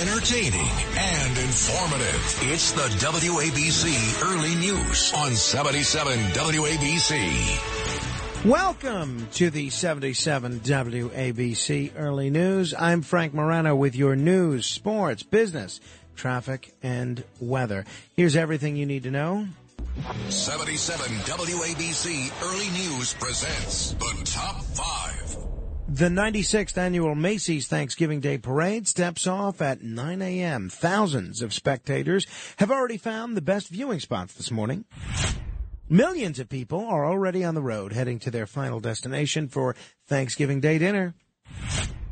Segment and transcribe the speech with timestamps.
[0.00, 0.66] entertaining
[0.96, 2.38] and informative.
[2.44, 8.46] It's the WABC Early News on 77 WABC.
[8.46, 12.72] Welcome to the 77 WABC Early News.
[12.78, 15.80] I'm Frank Morano with your news, sports, business,
[16.16, 17.84] traffic, and weather.
[18.16, 19.48] Here's everything you need to know
[20.30, 25.49] 77 WABC Early News presents the top five.
[25.92, 30.68] The 96th annual Macy's Thanksgiving Day Parade steps off at 9 a.m.
[30.68, 32.28] Thousands of spectators
[32.58, 34.84] have already found the best viewing spots this morning.
[35.88, 39.74] Millions of people are already on the road heading to their final destination for
[40.06, 41.14] Thanksgiving Day dinner.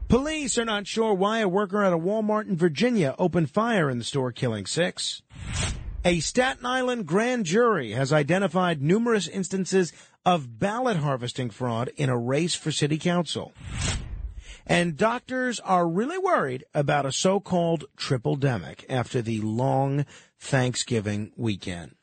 [0.08, 3.98] Police are not sure why a worker at a Walmart in Virginia opened fire in
[3.98, 5.22] the store, killing six.
[6.04, 9.92] A Staten Island grand jury has identified numerous instances
[10.24, 13.52] of ballot harvesting fraud in a race for city council.
[14.64, 20.06] And doctors are really worried about a so-called triple demic after the long
[20.38, 21.96] Thanksgiving weekend.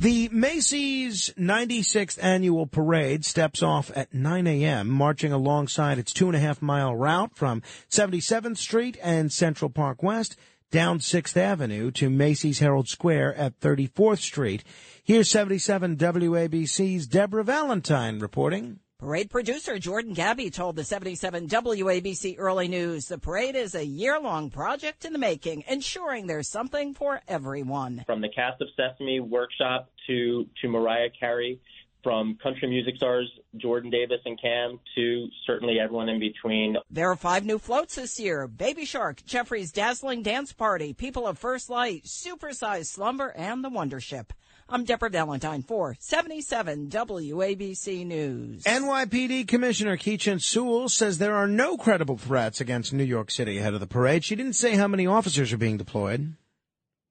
[0.00, 6.36] The Macy's 96th annual parade steps off at 9 a.m., marching alongside its two and
[6.36, 10.36] a half mile route from 77th Street and Central Park West
[10.74, 14.64] down 6th Avenue to Macy's Herald Square at 34th Street.
[15.04, 18.80] Here's 77 WABC's Deborah Valentine reporting.
[18.98, 24.18] Parade producer Jordan Gabby told the 77 WABC Early News the parade is a year
[24.18, 28.02] long project in the making, ensuring there's something for everyone.
[28.04, 31.60] From the cast of Sesame workshop to, to Mariah Carey,
[32.04, 36.76] from country music stars Jordan Davis and Cam to certainly everyone in between.
[36.90, 41.38] There are five new floats this year Baby Shark, Jeffrey's Dazzling Dance Party, People of
[41.38, 44.32] First Light, Supersized Slumber, and The Wonder Ship.
[44.68, 48.62] I'm Deborah Valentine for 77 WABC News.
[48.64, 53.74] NYPD Commissioner Keechant Sewell says there are no credible threats against New York City ahead
[53.74, 54.24] of the parade.
[54.24, 56.34] She didn't say how many officers are being deployed.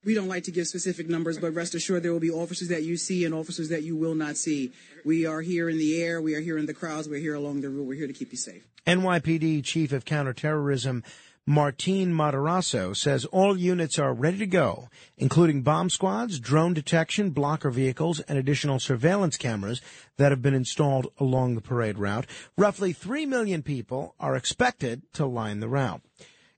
[0.06, 2.84] We don't like to give specific numbers, but rest assured there will be officers that
[2.84, 4.74] you see and officers that you will not see.
[5.06, 7.62] We are here in the air, we are here in the crowds, we're here along
[7.62, 8.68] the route, we're here to keep you safe.
[8.86, 11.04] NYPD Chief of Counterterrorism
[11.46, 14.88] Martin Materasso says all units are ready to go,
[15.18, 19.82] including bomb squads, drone detection, blocker vehicles, and additional surveillance cameras
[20.16, 22.26] that have been installed along the parade route.
[22.58, 26.02] Roughly 3 million people are expected to line the route.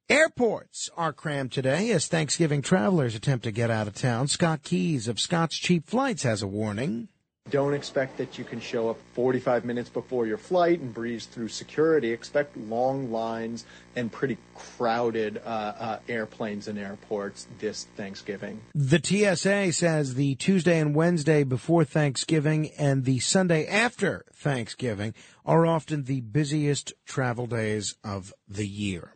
[0.07, 4.27] Airports are crammed today as Thanksgiving travelers attempt to get out of town.
[4.27, 7.07] Scott Keyes of Scott's Cheap Flights has a warning.
[7.49, 11.47] Don't expect that you can show up 45 minutes before your flight and breeze through
[11.47, 12.11] security.
[12.11, 18.61] Expect long lines and pretty crowded uh, uh, airplanes and airports this Thanksgiving.
[18.75, 25.15] The TSA says the Tuesday and Wednesday before Thanksgiving and the Sunday after Thanksgiving
[25.47, 29.14] are often the busiest travel days of the year.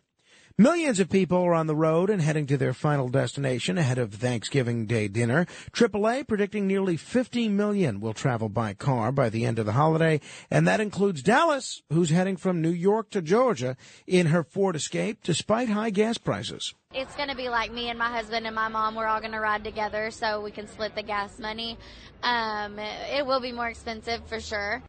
[0.60, 4.12] Millions of people are on the road and heading to their final destination ahead of
[4.12, 5.46] Thanksgiving Day dinner.
[5.72, 10.20] AAA predicting nearly 50 million will travel by car by the end of the holiday,
[10.50, 13.74] and that includes Dallas, who's heading from New York to Georgia
[14.06, 16.74] in her Ford Escape despite high gas prices.
[16.92, 18.96] It's going to be like me and my husband and my mom.
[18.96, 21.78] We're all going to ride together so we can split the gas money.
[22.22, 24.82] Um, it will be more expensive for sure.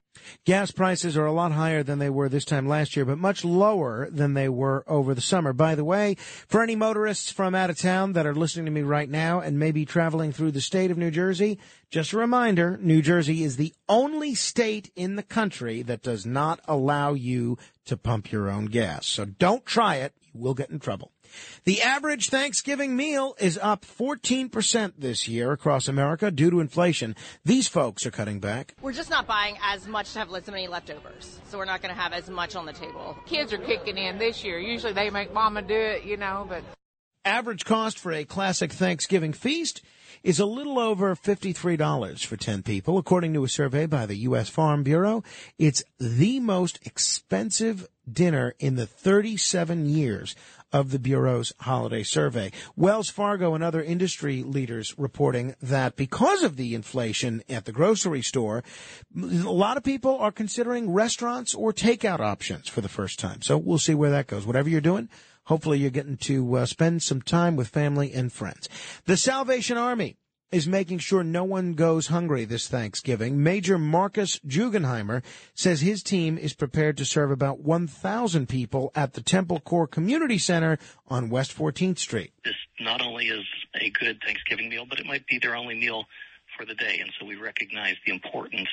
[0.46, 3.46] Gas prices are a lot higher than they were this time last year, but much
[3.46, 5.54] lower than they were over the summer.
[5.54, 6.16] By the way,
[6.48, 9.60] for any motorists from out of town that are listening to me right now and
[9.60, 13.74] maybe traveling through the state of New Jersey, just a reminder, New Jersey is the
[13.88, 19.08] only state in the country that does not allow you to pump your own gas.
[19.08, 20.14] So don't try it.
[20.34, 21.12] You will get in trouble.
[21.64, 27.16] The average Thanksgiving meal is up 14% this year across America due to inflation.
[27.46, 28.76] These folks are cutting back.
[28.82, 31.40] We're just not buying as much to have as many leftovers.
[31.50, 33.18] So we're not going to have as much on the table.
[33.26, 34.60] Kids are kicking in this year.
[34.60, 36.64] Usually they make mama do it, you know, but.
[37.24, 39.82] Average cost for a classic Thanksgiving feast
[40.24, 42.98] is a little over $53 for 10 people.
[42.98, 44.50] According to a survey by the U.S.
[44.50, 45.24] Farm Bureau,
[45.58, 50.36] it's the most expensive dinner in the 37 years
[50.72, 52.52] of the Bureau's holiday survey.
[52.76, 58.22] Wells Fargo and other industry leaders reporting that because of the inflation at the grocery
[58.22, 58.64] store,
[59.16, 63.42] a lot of people are considering restaurants or takeout options for the first time.
[63.42, 64.46] So we'll see where that goes.
[64.46, 65.10] Whatever you're doing,
[65.46, 68.70] hopefully you're getting to uh, spend some time with family and friends.
[69.06, 70.18] The Salvation Army
[70.52, 73.42] is making sure no one goes hungry this Thanksgiving.
[73.42, 79.22] Major Marcus Jugenheimer says his team is prepared to serve about 1,000 people at the
[79.22, 80.78] Temple Corps Community Center
[81.08, 82.34] on West 14th Street.
[82.44, 83.46] This not only is
[83.76, 86.06] a good Thanksgiving meal, but it might be their only meal
[86.58, 87.00] for the day.
[87.02, 88.68] And so we recognize the importance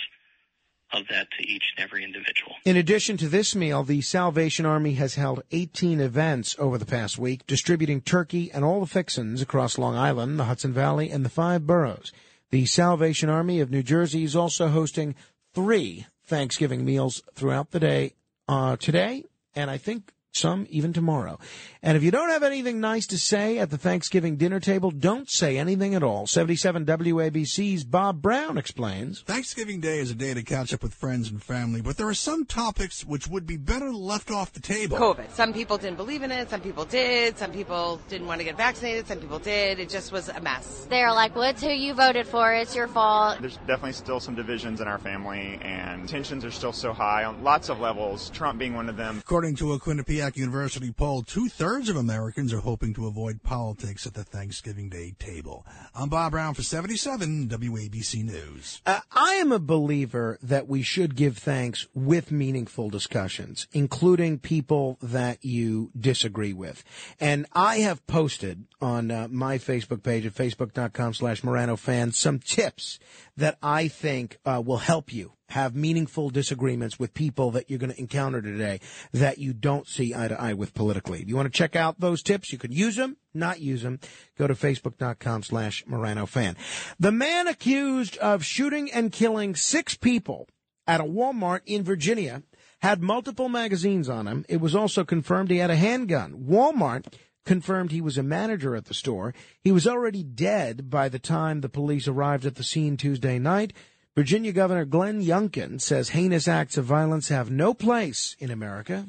[0.93, 2.55] of that to each and every individual.
[2.65, 7.19] In addition to this meal, the Salvation Army has held 18 events over the past
[7.19, 11.31] week, distributing turkey and all the fixins across Long Island, the Hudson Valley, and the
[11.31, 12.13] five boroughs.
[12.51, 15.15] The Salvation Army of New Jersey is also hosting
[15.55, 18.15] three Thanksgiving meals throughout the day
[18.49, 19.25] uh, today,
[19.55, 21.39] and I think some even tomorrow.
[21.83, 25.29] And if you don't have anything nice to say at the Thanksgiving dinner table, don't
[25.31, 26.27] say anything at all.
[26.27, 29.23] 77 WABC's Bob Brown explains.
[29.23, 32.15] Thanksgiving Day is a day to catch up with friends and family, but there are
[32.15, 34.99] some topics which would be better left off the table.
[34.99, 35.31] COVID.
[35.31, 36.51] Some people didn't believe in it.
[36.51, 37.39] Some people did.
[37.39, 39.07] Some people didn't want to get vaccinated.
[39.07, 39.79] Some people did.
[39.79, 40.87] It just was a mess.
[40.91, 42.53] They're like, what's who you voted for?
[42.53, 43.39] It's your fault.
[43.41, 47.43] There's definitely still some divisions in our family, and tensions are still so high on
[47.43, 49.19] lots of levels, Trump being one of them.
[49.19, 54.05] According to a Quinnipiac University poll, two thirds of Americans are hoping to avoid politics
[54.05, 55.65] at the Thanksgiving Day table.
[55.95, 58.83] I'm Bob Brown for 77 WABC News.
[58.85, 64.99] Uh, I am a believer that we should give thanks with meaningful discussions, including people
[65.01, 66.83] that you disagree with.
[67.21, 72.41] And I have posted on uh, my Facebook page at facebook.com slash Morano fan some
[72.41, 72.99] tips
[73.39, 77.93] that I think uh, will help you have meaningful disagreements with people that you're going
[77.93, 78.81] to encounter today
[79.13, 81.23] that you don't see eye to eye with politically.
[81.23, 84.01] If you want to check out those tips, you can use them, not use them.
[84.37, 86.57] Go to facebook.com slash Morano fan.
[86.99, 90.49] The man accused of shooting and killing six people
[90.87, 92.43] at a Walmart in Virginia
[92.81, 94.45] had multiple magazines on him.
[94.49, 96.45] It was also confirmed he had a handgun.
[96.49, 97.13] Walmart
[97.49, 99.35] confirmed he was a manager at the store.
[99.65, 103.73] He was already dead by the time the police arrived at the scene Tuesday night.
[104.15, 109.07] Virginia Governor Glenn Youngkin says heinous acts of violence have no place in America.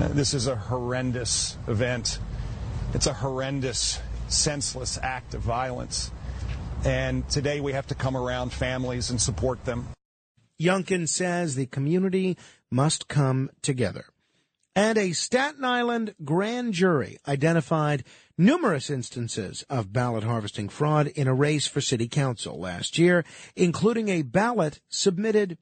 [0.00, 2.18] This is a horrendous event.
[2.92, 6.10] It's a horrendous, senseless act of violence.
[6.84, 9.86] And today we have to come around families and support them.
[10.60, 12.36] Youngkin says the community
[12.68, 14.06] must come together.
[14.80, 18.02] And a Staten Island grand jury identified
[18.38, 24.08] numerous instances of ballot harvesting fraud in a race for city council last year, including
[24.08, 25.58] a ballot submitted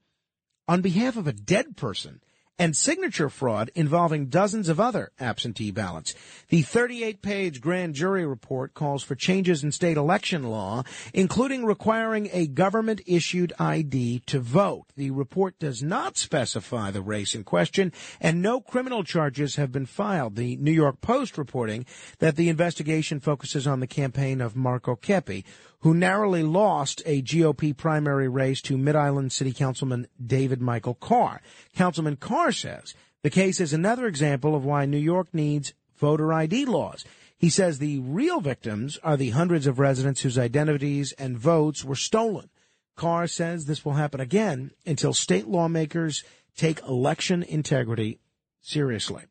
[0.69, 2.21] on behalf of a dead person
[2.59, 6.13] and signature fraud involving dozens of other absentee ballots.
[6.49, 10.83] The 38 page grand jury report calls for changes in state election law,
[11.13, 14.87] including requiring a government issued ID to vote.
[14.97, 19.85] The report does not specify the race in question and no criminal charges have been
[19.85, 20.35] filed.
[20.35, 21.85] The New York Post reporting
[22.19, 25.45] that the investigation focuses on the campaign of Marko Kepi,
[25.81, 31.41] who narrowly lost a GOP primary race to Mid Island City Councilman David Michael Carr.
[31.73, 36.65] Councilman Carr says the case is another example of why New York needs voter ID
[36.65, 37.05] laws.
[37.37, 41.95] He says the real victims are the hundreds of residents whose identities and votes were
[41.95, 42.49] stolen.
[42.97, 46.25] Carr says this will happen again until state lawmakers
[46.57, 48.19] take election integrity
[48.61, 49.23] seriously.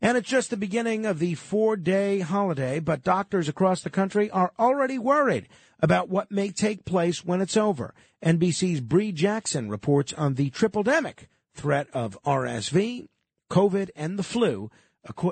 [0.00, 4.30] And it's just the beginning of the four day holiday, but doctors across the country
[4.30, 5.48] are already worried
[5.82, 7.94] about what may take place when it's over.
[8.24, 13.08] NBC's Bree Jackson reports on the triple-demic threat of RSV,
[13.50, 14.70] COVID, and the flu,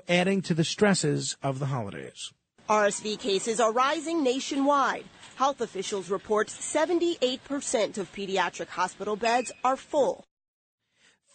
[0.08, 2.32] adding to the stresses of the holidays.
[2.68, 5.04] RSV cases are rising nationwide.
[5.36, 10.24] Health officials report 78% of pediatric hospital beds are full.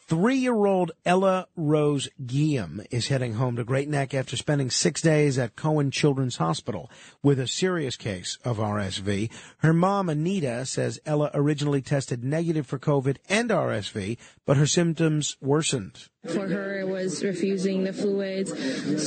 [0.06, 5.02] Three year old Ella Rose Guillaume is heading home to Great Neck after spending six
[5.02, 6.92] days at Cohen Children's Hospital
[7.24, 9.32] with a serious case of RSV.
[9.60, 15.38] Her mom, Anita, says Ella originally tested negative for COVID and RSV, but her symptoms
[15.40, 16.10] worsened.
[16.28, 18.52] For her, it was refusing the fluids,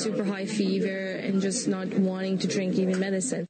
[0.03, 3.47] super high fever, and just not wanting to drink even medicine.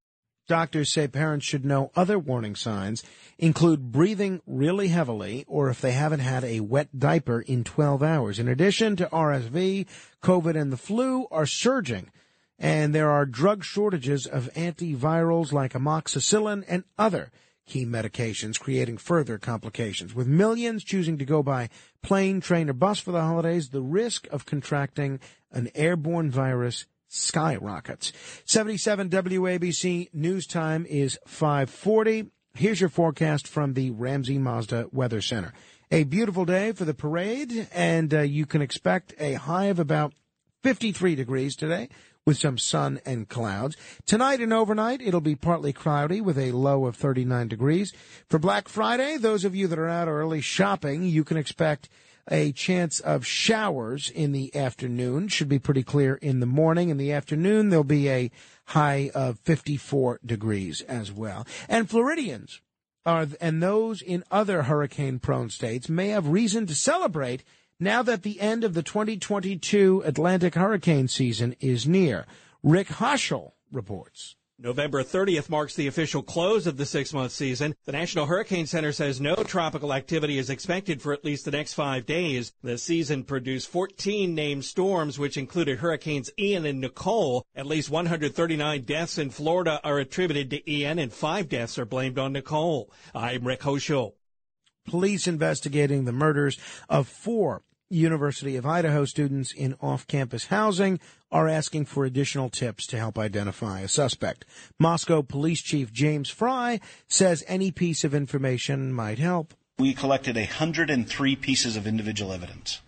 [0.46, 3.02] Doctors say parents should know other warning signs
[3.36, 8.38] include breathing really heavily or if they haven't had a wet diaper in 12 hours.
[8.38, 9.86] In addition to RSV,
[10.22, 12.10] COVID and the flu are surging
[12.58, 17.30] and there are drug shortages of antivirals like amoxicillin and other
[17.66, 20.14] key medications creating further complications.
[20.14, 21.68] With millions choosing to go by
[22.02, 25.18] plane, train, or bus for the holidays, the risk of contracting
[25.50, 28.12] an airborne virus skyrockets.
[28.44, 32.30] 77 WABC news time is 540.
[32.54, 35.52] Here's your forecast from the Ramsey Mazda Weather Center.
[35.90, 40.14] A beautiful day for the parade, and uh, you can expect a high of about
[40.62, 41.88] 53 degrees today
[42.26, 43.76] with some sun and clouds.
[44.04, 47.92] Tonight and overnight, it'll be partly cloudy with a low of 39 degrees.
[48.28, 51.88] For Black Friday, those of you that are out early shopping, you can expect
[52.30, 55.28] a chance of showers in the afternoon.
[55.28, 56.88] Should be pretty clear in the morning.
[56.88, 58.30] In the afternoon, there'll be a
[58.66, 61.46] high of 54 degrees as well.
[61.68, 62.60] And Floridians
[63.04, 67.44] are, and those in other hurricane prone states may have reason to celebrate
[67.78, 72.26] now that the end of the 2022 Atlantic hurricane season is near.
[72.62, 74.34] Rick Hoschel reports.
[74.58, 77.74] November 30th marks the official close of the six month season.
[77.84, 81.74] The National Hurricane Center says no tropical activity is expected for at least the next
[81.74, 82.54] five days.
[82.62, 87.44] The season produced 14 named storms, which included Hurricanes Ian and Nicole.
[87.54, 92.18] At least 139 deaths in Florida are attributed to Ian, and five deaths are blamed
[92.18, 92.90] on Nicole.
[93.14, 94.14] I'm Rick Hoschel.
[94.86, 96.58] Police investigating the murders
[96.88, 100.98] of four University of Idaho students in off-campus housing
[101.30, 104.44] are asking for additional tips to help identify a suspect.
[104.78, 109.54] Moscow Police Chief James Fry says any piece of information might help.
[109.78, 112.80] We collected 103 pieces of individual evidence.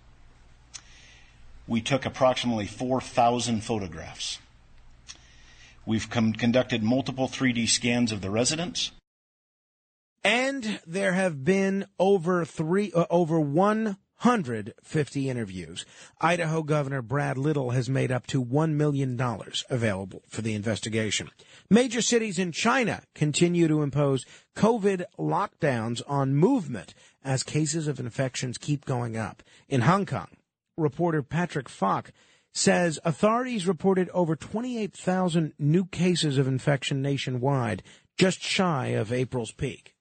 [1.66, 4.38] We took approximately 4,000 photographs.
[5.84, 8.92] We've com- conducted multiple 3D scans of the residents.
[10.24, 15.86] And there have been over three, uh, over one 150 interviews.
[16.20, 19.20] Idaho Governor Brad Little has made up to $1 million
[19.70, 21.30] available for the investigation.
[21.70, 28.58] Major cities in China continue to impose COVID lockdowns on movement as cases of infections
[28.58, 29.42] keep going up.
[29.68, 30.28] In Hong Kong,
[30.76, 32.10] reporter Patrick Falk
[32.52, 37.84] says authorities reported over 28,000 new cases of infection nationwide,
[38.16, 39.94] just shy of April's peak.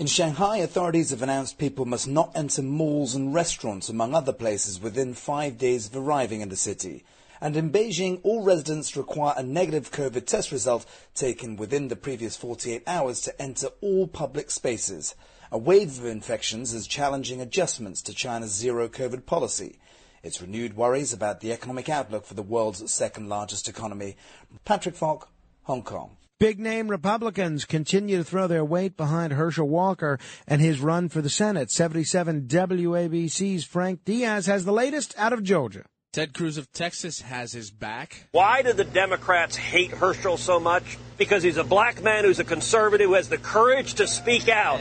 [0.00, 4.80] In Shanghai, authorities have announced people must not enter malls and restaurants, among other places,
[4.80, 7.04] within five days of arriving in the city.
[7.38, 12.34] And in Beijing, all residents require a negative COVID test result taken within the previous
[12.34, 15.14] 48 hours to enter all public spaces.
[15.52, 19.78] A wave of infections is challenging adjustments to China's zero COVID policy.
[20.22, 24.16] It's renewed worries about the economic outlook for the world's second largest economy.
[24.64, 25.28] Patrick Falk,
[25.64, 26.16] Hong Kong.
[26.40, 30.18] Big name Republicans continue to throw their weight behind Herschel Walker
[30.48, 31.70] and his run for the Senate.
[31.70, 35.84] 77 WABC's Frank Diaz has the latest out of Georgia.
[36.14, 38.26] Ted Cruz of Texas has his back.
[38.32, 40.96] Why do the Democrats hate Herschel so much?
[41.18, 44.80] Because he's a black man who's a conservative who has the courage to speak out.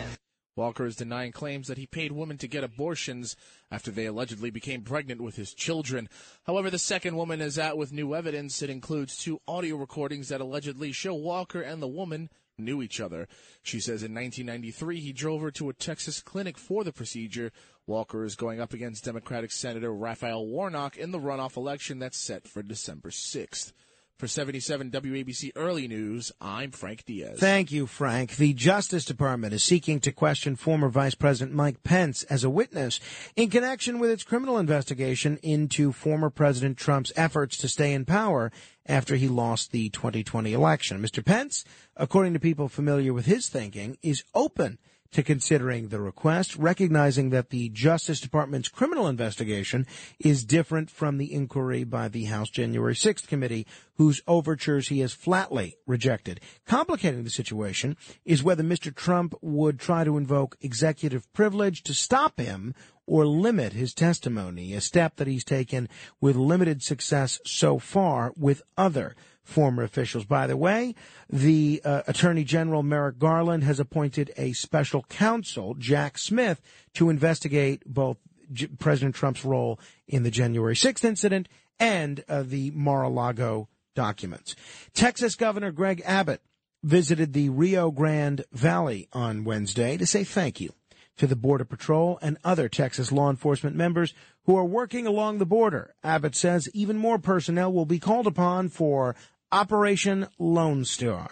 [0.55, 3.35] Walker is denying claims that he paid women to get abortions
[3.71, 6.09] after they allegedly became pregnant with his children.
[6.45, 8.61] However, the second woman is out with new evidence.
[8.61, 12.29] It includes two audio recordings that allegedly show Walker and the woman
[12.59, 13.27] knew each other.
[13.63, 17.51] She says in 1993 he drove her to a Texas clinic for the procedure.
[17.87, 22.47] Walker is going up against Democratic Senator Raphael Warnock in the runoff election that's set
[22.47, 23.71] for December 6th.
[24.19, 27.39] For 77 WABC Early News, I'm Frank Diaz.
[27.39, 28.35] Thank you, Frank.
[28.35, 32.99] The Justice Department is seeking to question former Vice President Mike Pence as a witness
[33.37, 38.51] in connection with its criminal investigation into former President Trump's efforts to stay in power
[38.85, 41.01] after he lost the 2020 election.
[41.01, 41.23] Mr.
[41.23, 41.63] Pence,
[41.95, 44.79] according to people familiar with his thinking, is open
[45.11, 49.87] to considering the request, recognizing that the Justice Department's criminal investigation
[50.19, 55.13] is different from the inquiry by the House January 6th committee, whose overtures he has
[55.13, 56.39] flatly rejected.
[56.65, 58.93] Complicating the situation is whether Mr.
[58.93, 62.73] Trump would try to invoke executive privilege to stop him
[63.07, 65.89] or limit his testimony, a step that he's taken
[66.21, 69.15] with limited success so far with other
[69.49, 70.25] former officials.
[70.25, 70.95] By the way,
[71.29, 76.61] the uh, Attorney General Merrick Garland has appointed a special counsel, Jack Smith,
[76.93, 78.17] to investigate both
[78.53, 84.55] J- President Trump's role in the January 6th incident and uh, the Mar-a-Lago documents.
[84.93, 86.41] Texas Governor Greg Abbott
[86.83, 90.73] visited the Rio Grande Valley on Wednesday to say thank you
[91.17, 94.13] to the Border Patrol and other Texas law enforcement members
[94.45, 95.93] who are working along the border.
[96.01, 99.15] Abbott says even more personnel will be called upon for
[99.51, 101.31] Operation Lone Star.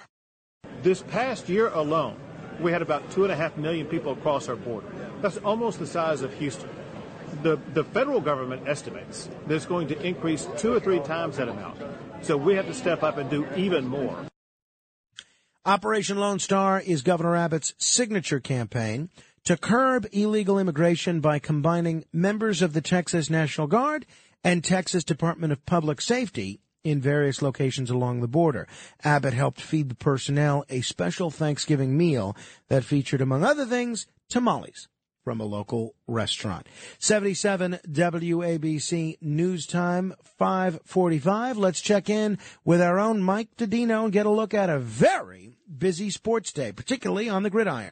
[0.81, 2.19] This past year alone,
[2.59, 4.87] we had about two and a half million people across our border.
[5.21, 6.69] That's almost the size of Houston.
[7.43, 11.47] The, the federal government estimates that it's going to increase two or three times that
[11.47, 11.79] amount.
[12.21, 14.17] So we have to step up and do even more.
[15.63, 19.11] Operation Lone Star is Governor Abbott's signature campaign
[19.43, 24.07] to curb illegal immigration by combining members of the Texas National Guard
[24.43, 28.67] and Texas Department of Public Safety in various locations along the border.
[29.03, 32.35] Abbott helped feed the personnel a special Thanksgiving meal
[32.69, 34.87] that featured, among other things, tamales
[35.23, 36.65] from a local restaurant.
[36.99, 41.57] 77 WABC News Time, 545.
[41.57, 45.57] Let's check in with our own Mike Dodino and get a look at a very
[45.67, 47.91] busy sports day, particularly on the gridiron.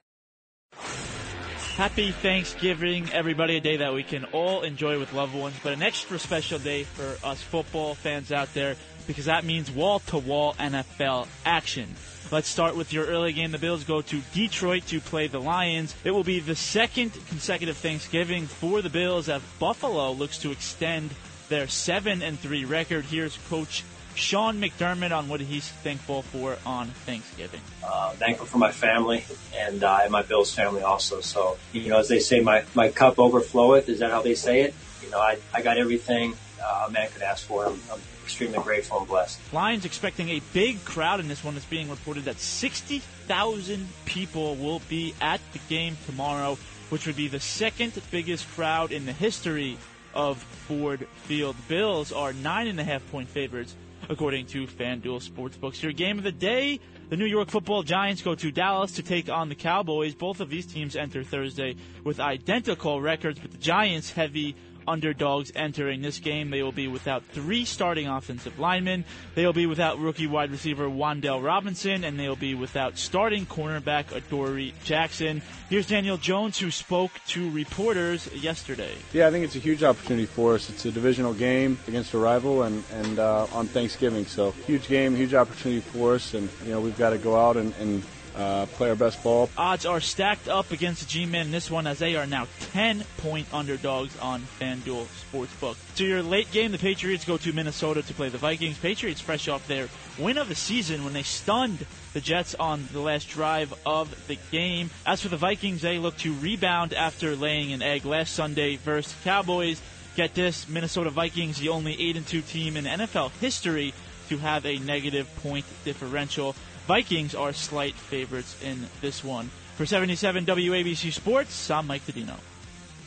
[1.76, 3.58] Happy Thanksgiving, everybody.
[3.58, 6.84] A day that we can all enjoy with loved ones, but an extra special day
[6.86, 8.78] for us football fans out there.
[9.08, 11.94] because that means wall to wall NFL action.
[12.32, 13.52] Let's start with your early game.
[13.52, 15.94] The Bills go to Detroit to play the Lions.
[16.04, 21.12] It will be the second consecutive Thanksgiving for the Bills as Buffalo looks to extend
[21.50, 23.06] their 7 and 3 record.
[23.06, 23.84] Here's coach
[24.16, 27.62] Sean McDermott on what he's thankful for on Thanksgiving.
[27.84, 31.22] Uh, thankful for my family and uh, and my Bills family also.
[31.22, 33.90] So, you know, as they say, my, my cup overfloweth.
[33.90, 34.74] Is that how they say it?
[35.04, 37.66] You know, I, I got everything uh, a man could ask for.
[37.66, 39.40] I'm, I'm extremely grateful and blessed.
[39.54, 41.56] Lions expecting a big crowd in this one.
[41.56, 46.58] It's being reported that 60,000 people will be at the game tomorrow,
[46.90, 49.78] which would be the second biggest crowd in the history
[50.16, 51.56] of Ford Field.
[51.68, 53.76] Bills are nine and a half point favorites,
[54.10, 55.82] according to FanDuel Sportsbooks.
[55.82, 56.80] Your game of the day.
[57.10, 60.16] The New York Football Giants go to Dallas to take on the Cowboys.
[60.16, 64.56] Both of these teams enter Thursday with identical records, but the Giants heavy
[64.88, 66.50] underdogs entering this game.
[66.50, 69.06] They will be without three starting offensive linemen.
[69.36, 73.46] They will be without rookie wide receiver Wan'Dale Robinson, and they will be without starting
[73.46, 75.42] cornerback Adoree Jackson.
[75.70, 78.94] Here's Daniel Jones, who spoke to reporters yesterday.
[79.14, 80.70] Yeah, I think it's a huge opportunity for us.
[80.70, 85.16] It's a divisional game against a rival, and and uh, on Thanksgiving, so huge game,
[85.16, 88.04] huge opportunity for us, and you know we've got to go out and, and
[88.36, 89.50] uh, play our best ball.
[89.58, 93.48] Odds are stacked up against the G-Men in this one as they are now 10-point
[93.54, 95.78] underdogs on FanDuel Sportsbook.
[95.96, 98.78] To your late game, the Patriots go to Minnesota to play the Vikings.
[98.78, 99.88] Patriots fresh off their
[100.20, 104.38] win of the season when they stunned the Jets on the last drive of the
[104.52, 104.90] game.
[105.06, 109.16] As for the Vikings, they look to rebound after laying an egg last Sunday versus
[109.24, 109.82] Cowboys.
[110.16, 113.94] Get this, Minnesota Vikings, the only 8 and 2 team in NFL history
[114.30, 116.56] to have a negative point differential.
[116.88, 119.50] Vikings are slight favorites in this one.
[119.76, 122.38] For 77 WABC Sports, I'm Mike Tadino.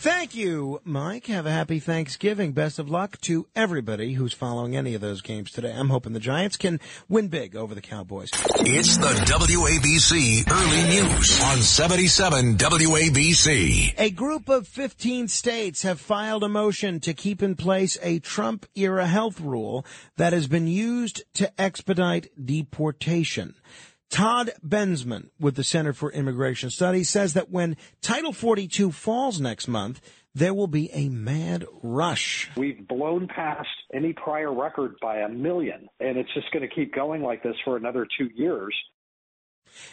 [0.01, 1.27] Thank you, Mike.
[1.27, 2.53] Have a happy Thanksgiving.
[2.53, 5.73] Best of luck to everybody who's following any of those games today.
[5.73, 6.79] I'm hoping the Giants can
[7.09, 8.31] win big over the Cowboys.
[8.61, 13.95] It's the WABC Early News on 77 WABC.
[13.99, 18.67] A group of 15 states have filed a motion to keep in place a Trump
[18.77, 19.85] era health rule
[20.17, 23.57] that has been used to expedite deportation.
[24.11, 29.69] Todd Bensman with the Center for Immigration Studies says that when Title 42 falls next
[29.69, 30.01] month,
[30.35, 32.51] there will be a mad rush.
[32.57, 36.95] We've blown past any prior record by a million, and it's just going to keep
[36.95, 38.75] going like this for another two years.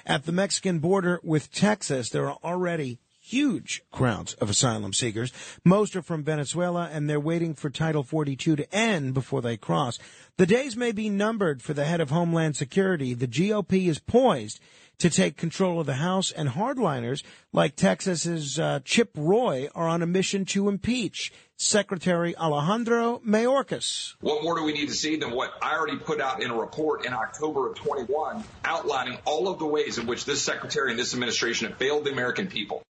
[0.05, 5.33] At the Mexican border with Texas, there are already huge crowds of asylum seekers.
[5.63, 9.97] Most are from Venezuela and they're waiting for Title 42 to end before they cross.
[10.37, 13.15] The days may be numbered for the head of Homeland Security.
[13.15, 14.59] The GOP is poised
[14.99, 20.03] to take control of the House and hardliners like Texas's uh, Chip Roy are on
[20.03, 24.13] a mission to impeach Secretary Alejandro Mayorkas.
[24.21, 26.55] What more do we need to see than what I already put out in a
[26.55, 30.99] report in October of 21 outlining all of the ways in which this secretary and
[30.99, 32.83] this administration have failed the American people?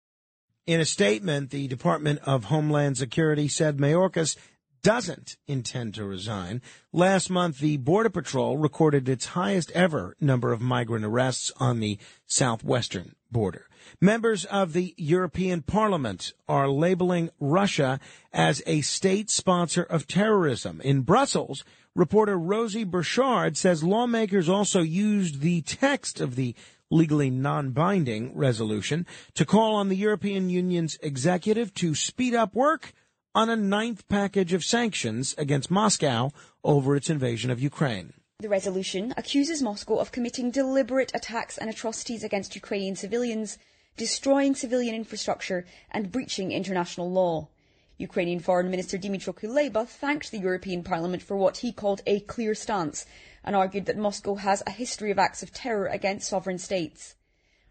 [0.67, 4.36] In a statement, the Department of Homeland Security said Mayorkas
[4.82, 6.60] doesn't intend to resign.
[6.91, 11.99] Last month, the Border Patrol recorded its highest ever number of migrant arrests on the
[12.25, 13.67] southwestern border.
[14.01, 17.99] Members of the European Parliament are labeling Russia
[18.34, 20.82] as a state sponsor of terrorism.
[20.82, 26.56] In Brussels, reporter Rosie Burchard says lawmakers also used the text of the
[26.91, 32.93] legally non-binding resolution to call on the European Union's executive to speed up work
[33.33, 36.31] on a ninth package of sanctions against Moscow
[36.63, 38.13] over its invasion of Ukraine.
[38.39, 43.57] The resolution accuses Moscow of committing deliberate attacks and atrocities against Ukrainian civilians,
[43.97, 47.49] destroying civilian infrastructure and breaching international law.
[47.97, 52.53] Ukrainian Foreign Minister Dmytro Kuleba thanked the European Parliament for what he called a clear
[52.53, 53.05] stance
[53.45, 57.15] and argued that Moscow has a history of acts of terror against sovereign states.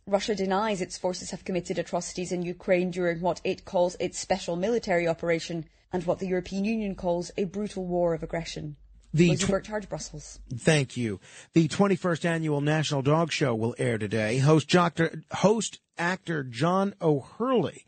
[0.06, 4.54] Russia denies its forces have committed atrocities in Ukraine during what it calls its special
[4.54, 8.76] military operation and what the European Union calls a brutal war of aggression.
[9.12, 10.40] The tw- Burchard, Brussels.
[10.52, 11.20] Thank you.
[11.52, 14.38] The 21st annual National Dog Show will air today.
[14.38, 17.86] Host, doctor, host actor John O'Hurley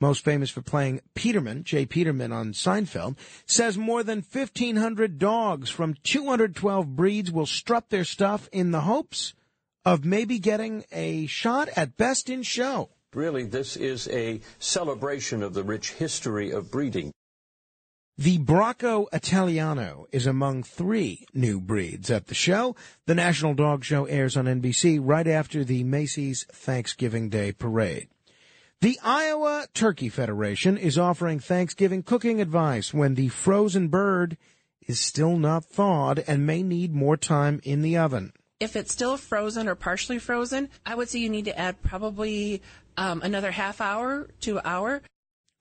[0.00, 5.94] most famous for playing Peterman, Jay Peterman on Seinfeld, says more than 1,500 dogs from
[6.02, 9.34] 212 breeds will strut their stuff in the hopes
[9.84, 12.90] of maybe getting a shot at Best in Show.
[13.14, 17.12] Really, this is a celebration of the rich history of breeding.
[18.16, 22.76] The Bracco Italiano is among three new breeds at the show.
[23.06, 28.08] The National Dog Show airs on NBC right after the Macy's Thanksgiving Day Parade.
[28.84, 34.36] The Iowa Turkey Federation is offering Thanksgiving cooking advice when the frozen bird
[34.86, 38.34] is still not thawed and may need more time in the oven.
[38.60, 42.60] If it's still frozen or partially frozen, I would say you need to add probably
[42.98, 45.00] um, another half hour to hour.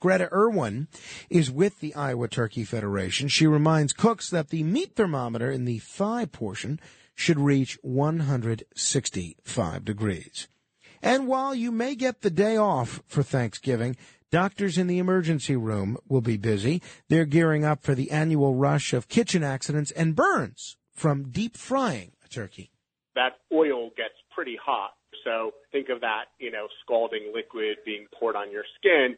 [0.02, 0.90] Gretta Irwin
[1.30, 3.30] is with the Iowa Turkey Federation.
[3.30, 6.78] She reminds cooks that the meat thermometer in the thigh portion
[7.16, 10.50] should reach 165 degrees.
[11.04, 13.98] And while you may get the day off for Thanksgiving,
[14.32, 16.82] doctors in the emergency room will be busy.
[17.10, 22.14] They're gearing up for the annual rush of kitchen accidents and burns from deep frying
[22.24, 22.72] a turkey.
[23.16, 24.92] That oil gets pretty hot.
[25.26, 29.18] So think of that, you know, scalding liquid being poured on your skin.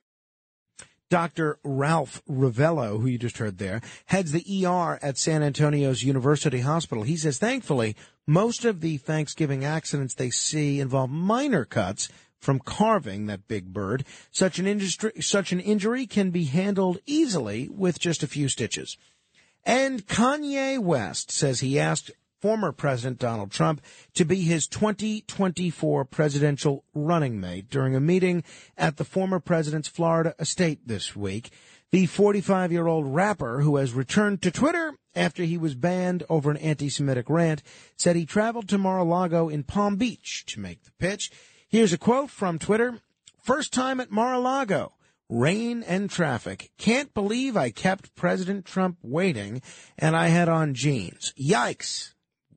[1.15, 1.59] Dr.
[1.63, 7.05] Ralph Riviello, who you just heard there, heads the ER at San Antonio's University Hospital.
[7.05, 7.95] He says, thankfully,
[8.27, 14.03] most of the Thanksgiving accidents they see involve minor cuts from carving that big bird.
[14.29, 18.97] Such an, industry, such an injury can be handled easily with just a few stitches.
[19.63, 22.11] And Kanye West says he asked
[22.45, 23.81] former President Donald Trump
[24.13, 28.43] to be his 2024 presidential running mate during a meeting
[28.77, 31.49] at the former president's Florida estate this week.
[31.89, 36.51] The 45 year old rapper who has returned to Twitter after he was banned over
[36.51, 37.63] an anti Semitic rant
[37.97, 41.31] said he traveled to Mar a Lago in Palm Beach to make the pitch.
[41.67, 42.99] Here's a quote from Twitter
[43.41, 44.93] First time at Mar a Lago.
[45.27, 46.69] Rain and traffic.
[46.77, 49.63] Can't believe I kept President Trump waiting
[49.97, 51.33] and I had on jeans.
[51.39, 52.11] Yikes.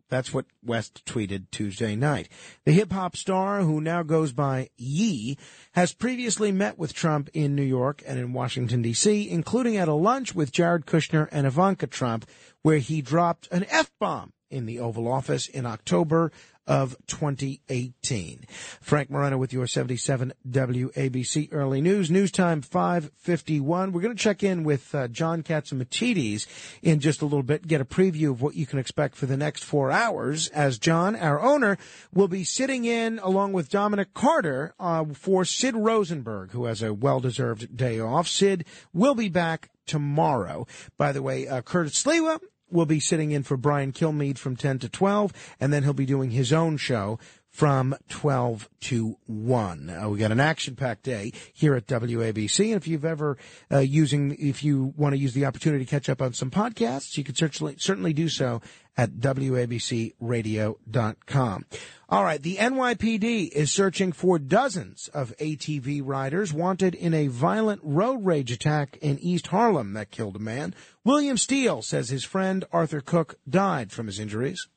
[0.09, 2.29] That's what West tweeted Tuesday night.
[2.65, 5.37] The hip hop star, who now goes by Ye,
[5.73, 9.95] has previously met with Trump in New York and in Washington, D.C., including at a
[9.95, 12.27] lunch with Jared Kushner and Ivanka Trump,
[12.63, 16.33] where he dropped an F bomb in the Oval Office in October
[16.69, 18.45] of 2018.
[18.81, 22.11] Frank Morano with your 77 WABC Early News.
[22.11, 23.91] News time 551.
[23.91, 26.47] We're going to check in with uh, John Catsimatidis
[26.83, 29.37] in just a little bit, get a preview of what you can expect for the
[29.37, 31.79] next four hours as John, our owner,
[32.13, 36.93] will be sitting in along with Dominic Carter uh, for Sid Rosenberg, who has a
[36.93, 38.29] well-deserved day off.
[38.29, 40.67] Sid will be back tomorrow.
[40.99, 42.39] By the way, uh, Curtis Sliwa
[42.71, 46.07] will be sitting in for Brian Kilmeade from 10 to 12, and then he'll be
[46.07, 47.19] doing his own show
[47.59, 49.91] from 12 to 1.
[49.91, 52.67] Uh, we got an action-packed day here at WABC.
[52.67, 53.37] And if you've ever
[53.73, 57.17] uh, using, if you want to use the opportunity to catch up on some podcasts,
[57.17, 58.63] you can certainly, certainly do so
[58.97, 61.65] at WABCradio.com.
[62.09, 62.41] All right.
[62.41, 68.53] The NYPD is searching for dozens of ATV riders wanted in a violent road rage
[68.53, 70.77] attack in East Harlem that killed a man.
[71.03, 74.69] William Steele says his friend Arthur Cook died from his injuries.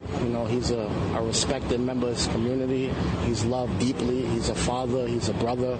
[0.00, 2.92] You know, he's a, a respected member of his community.
[3.24, 4.26] He's loved deeply.
[4.26, 5.06] He's a father.
[5.06, 5.78] He's a brother.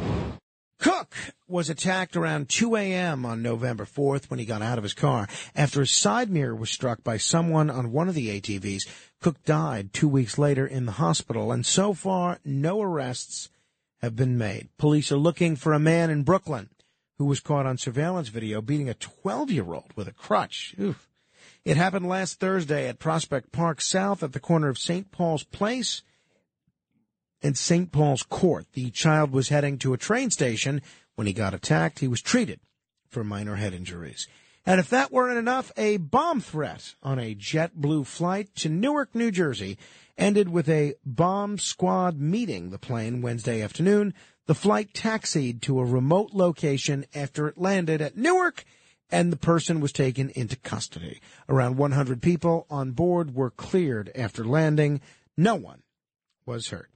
[0.79, 1.14] Cook
[1.48, 3.26] was attacked around 2 a.m.
[3.26, 6.70] on November 4th when he got out of his car after his side mirror was
[6.70, 8.87] struck by someone on one of the ATVs.
[9.20, 13.48] Cook died two weeks later in the hospital, and so far, no arrests
[14.00, 14.68] have been made.
[14.79, 16.68] Police are looking for a man in Brooklyn
[17.18, 20.74] who was caught on surveillance video beating a 12 year old with a crutch.
[20.79, 21.09] Oof.
[21.66, 25.11] It happened last Thursday at Prospect Park South at the corner of St.
[25.11, 26.02] Paul's Place
[27.42, 27.90] and St.
[27.90, 28.66] Paul's Court.
[28.74, 30.81] The child was heading to a train station
[31.16, 31.98] when he got attacked.
[31.98, 32.61] He was treated
[33.09, 34.29] for minor head injuries.
[34.64, 39.33] And if that weren't enough, a bomb threat on a JetBlue flight to Newark, New
[39.33, 39.76] Jersey
[40.16, 44.14] ended with a bomb squad meeting the plane Wednesday afternoon.
[44.46, 48.64] The flight taxied to a remote location after it landed at Newark
[49.11, 51.21] and the person was taken into custody.
[51.49, 55.01] Around 100 people on board were cleared after landing.
[55.37, 55.83] No one
[56.45, 56.90] was hurt.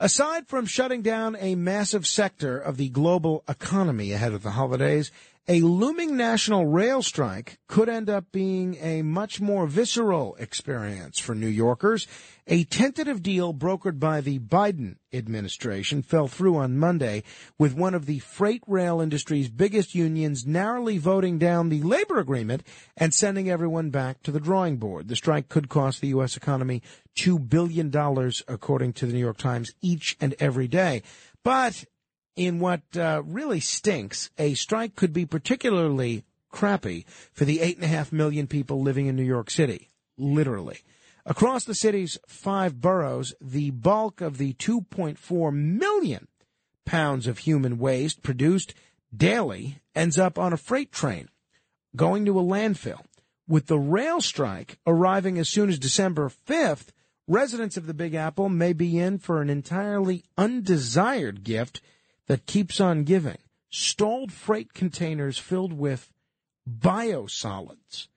[0.00, 5.12] Aside from shutting down a massive sector of the global economy ahead of the holidays,
[5.46, 11.34] a looming national rail strike could end up being a much more visceral experience for
[11.34, 12.06] New Yorkers.
[12.46, 17.22] A tentative deal brokered by the Biden administration fell through on Monday,
[17.58, 22.62] with one of the freight rail industry's biggest unions narrowly voting down the labor agreement
[22.96, 25.08] and sending everyone back to the drawing board.
[25.08, 26.36] The strike could cost the U.S.
[26.36, 26.82] economy
[27.16, 27.92] $2 billion,
[28.48, 31.02] according to the New York Times, each and every day.
[31.42, 31.84] But
[32.36, 37.84] in what uh, really stinks, a strike could be particularly crappy for the eight and
[37.84, 39.90] a half million people living in New York City.
[40.16, 40.80] Literally.
[41.26, 46.28] Across the city's five boroughs, the bulk of the 2.4 million
[46.84, 48.74] pounds of human waste produced
[49.14, 51.28] daily ends up on a freight train
[51.96, 53.00] going to a landfill.
[53.46, 56.88] With the rail strike arriving as soon as December 5th,
[57.26, 61.80] residents of the Big Apple may be in for an entirely undesired gift
[62.26, 63.38] that keeps on giving.
[63.70, 66.12] Stalled freight containers filled with
[66.68, 68.08] biosolids.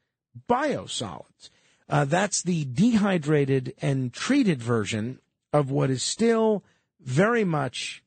[0.48, 1.50] biosolids.
[1.90, 5.20] Uh, that's the dehydrated and treated version
[5.54, 6.64] of what is still
[7.00, 8.04] very much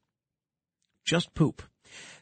[1.05, 1.63] just poop.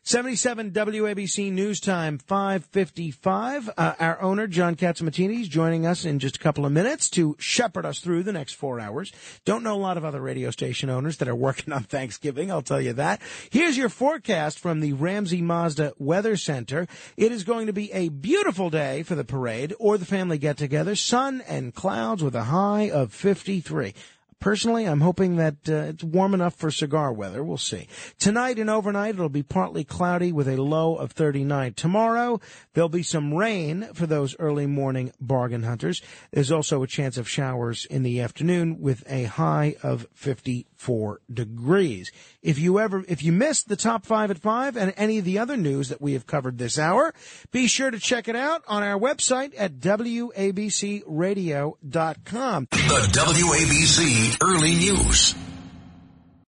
[0.09, 3.69] 77 WABC News Time 555.
[3.77, 7.37] Uh, our owner, John Catsimatidis, is joining us in just a couple of minutes to
[7.39, 9.13] shepherd us through the next four hours.
[9.45, 12.63] Don't know a lot of other radio station owners that are working on Thanksgiving, I'll
[12.63, 13.21] tell you that.
[13.51, 16.87] Here's your forecast from the Ramsey Mazda Weather Center.
[17.19, 20.57] It is going to be a beautiful day for the parade or the family get
[20.57, 20.97] together.
[20.97, 23.93] Sun and clouds with a high of 53.
[24.41, 27.43] Personally, I'm hoping that uh, it's warm enough for cigar weather.
[27.43, 27.89] We'll see.
[28.19, 31.75] Tonight and overnight, it'll be partly cloudy with a low of 39.
[31.75, 32.41] Tomorrow,
[32.73, 36.01] there'll be some rain for those early morning bargain hunters.
[36.31, 40.07] There's also a chance of showers in the afternoon with a high of
[40.79, 42.11] 54 degrees.
[42.43, 45.39] If you ever, if you missed the top five at five and any of the
[45.39, 47.15] other news that we have covered this hour,
[47.51, 52.69] be sure to check it out on our website at WABCradio.com.
[52.71, 55.35] The WABC Early News.